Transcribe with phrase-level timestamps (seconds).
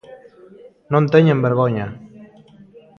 [0.91, 1.87] Non teñen vergoña.